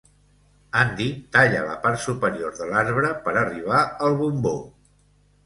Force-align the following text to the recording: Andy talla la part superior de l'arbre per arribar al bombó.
Andy 0.83 1.09
talla 1.37 1.59
la 1.67 1.75
part 1.83 2.01
superior 2.07 2.57
de 2.63 2.71
l'arbre 2.73 3.13
per 3.27 3.35
arribar 3.43 3.85
al 4.09 4.19
bombó. 4.25 4.57